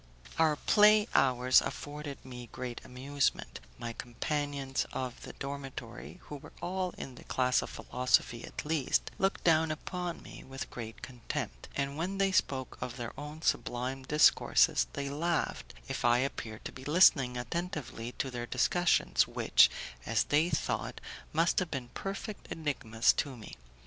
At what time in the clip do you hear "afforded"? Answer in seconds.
1.61-2.25